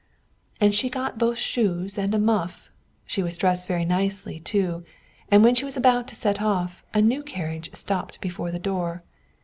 And 0.59 0.73
she 0.73 0.89
got 0.89 1.19
both 1.19 1.37
shoes 1.37 1.95
and 1.95 2.15
a 2.15 2.17
muff; 2.17 2.71
she 3.05 3.21
was 3.21 3.37
dressed 3.37 3.67
very 3.67 3.85
nicely, 3.85 4.39
too; 4.39 4.83
and 5.29 5.43
when 5.43 5.53
she 5.53 5.63
was 5.63 5.77
about 5.77 6.07
to 6.07 6.15
set 6.15 6.41
off, 6.41 6.81
a 6.91 7.03
new 7.03 7.21
carriage 7.21 7.69
stopped 7.75 8.19
before 8.19 8.49
the 8.49 8.57
door. 8.57 9.03